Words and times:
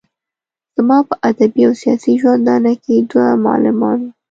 زما 0.75 0.97
په 1.07 1.13
ادبي 1.29 1.61
او 1.67 1.73
سياسي 1.81 2.13
ژوندانه 2.21 2.73
کې 2.83 2.95
دوه 3.09 3.27
معلمان 3.45 3.99
وو. 4.05 4.09